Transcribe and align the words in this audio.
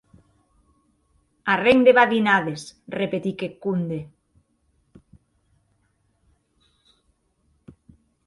Arren 1.55 1.83
de 1.87 1.93
badinades!, 1.97 2.63
repetic 2.95 3.43
eth 3.47 3.59
comde. 3.65 3.99